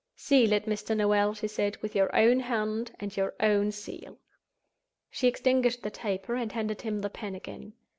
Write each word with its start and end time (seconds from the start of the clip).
"Seal 0.15 0.51
it, 0.53 0.65
Mr. 0.65 0.97
Noel," 0.97 1.35
she 1.35 1.47
said, 1.47 1.77
"with 1.83 1.93
your 1.93 2.09
own 2.15 2.39
hand, 2.39 2.91
and 2.99 3.15
your 3.15 3.35
own 3.39 3.71
seal." 3.71 4.17
She 5.11 5.27
extinguished 5.27 5.83
the 5.83 5.91
taper, 5.91 6.33
and 6.33 6.51
handed 6.51 6.81
him 6.81 7.01
the 7.01 7.09
pen 7.11 7.35
again. 7.35 7.73